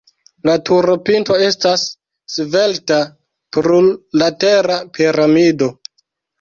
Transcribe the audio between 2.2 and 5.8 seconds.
svelta plurlatera piramido.